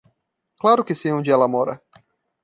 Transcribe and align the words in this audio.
Claro 0.61 0.85
que 0.87 0.99
sei 0.99 1.11
onde 1.13 1.29
ela 1.35 1.51
mora. 1.55 1.75